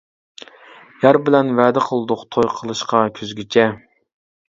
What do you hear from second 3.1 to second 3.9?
كۈزگىچە.